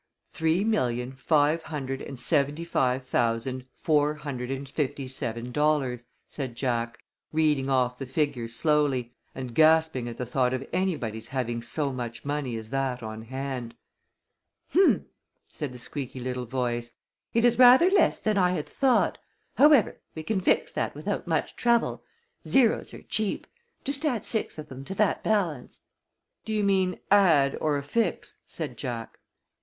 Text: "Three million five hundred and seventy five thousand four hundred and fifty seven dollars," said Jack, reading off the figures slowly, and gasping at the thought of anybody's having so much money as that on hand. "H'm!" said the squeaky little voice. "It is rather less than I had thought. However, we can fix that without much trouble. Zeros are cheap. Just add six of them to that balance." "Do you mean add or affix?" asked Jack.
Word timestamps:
"Three 0.31 0.63
million 0.63 1.11
five 1.11 1.61
hundred 1.61 2.01
and 2.01 2.19
seventy 2.19 2.65
five 2.65 3.05
thousand 3.05 3.67
four 3.75 4.15
hundred 4.15 4.49
and 4.49 4.67
fifty 4.67 5.07
seven 5.07 5.51
dollars," 5.51 6.07
said 6.27 6.55
Jack, 6.55 6.97
reading 7.31 7.69
off 7.69 7.99
the 7.99 8.07
figures 8.07 8.55
slowly, 8.55 9.13
and 9.35 9.53
gasping 9.53 10.07
at 10.09 10.17
the 10.17 10.25
thought 10.25 10.55
of 10.55 10.67
anybody's 10.73 11.27
having 11.27 11.61
so 11.61 11.93
much 11.93 12.25
money 12.25 12.57
as 12.57 12.71
that 12.71 13.03
on 13.03 13.21
hand. 13.21 13.75
"H'm!" 14.73 15.05
said 15.47 15.71
the 15.71 15.77
squeaky 15.77 16.19
little 16.19 16.45
voice. 16.47 16.93
"It 17.35 17.45
is 17.45 17.59
rather 17.59 17.87
less 17.91 18.19
than 18.19 18.39
I 18.39 18.53
had 18.53 18.67
thought. 18.67 19.19
However, 19.57 20.01
we 20.15 20.23
can 20.23 20.41
fix 20.41 20.71
that 20.71 20.95
without 20.95 21.27
much 21.27 21.55
trouble. 21.55 22.01
Zeros 22.47 22.91
are 22.95 23.03
cheap. 23.03 23.45
Just 23.83 24.03
add 24.03 24.25
six 24.25 24.57
of 24.57 24.67
them 24.67 24.83
to 24.85 24.95
that 24.95 25.23
balance." 25.23 25.81
"Do 26.43 26.53
you 26.53 26.63
mean 26.63 26.99
add 27.11 27.55
or 27.61 27.77
affix?" 27.77 28.39
asked 28.59 28.77
Jack. 28.77 29.19